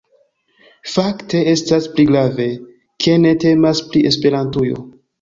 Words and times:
Fakte, 0.93 1.41
estas 1.51 1.87
pli 1.93 2.07
grave, 2.13 2.49
ke 3.05 3.17
ne 3.29 3.37
temas 3.47 3.87
pri 3.93 4.07
Esperantujo 4.15 4.87